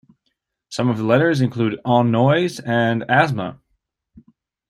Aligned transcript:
Some 0.69 0.89
of 0.89 0.97
the 0.97 1.03
letters 1.03 1.41
include 1.41 1.79
"On 1.85 2.09
Noise" 2.09 2.59
and 2.61 3.03
"Asthma". 3.07 3.59